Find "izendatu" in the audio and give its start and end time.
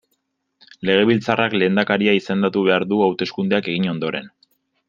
2.21-2.65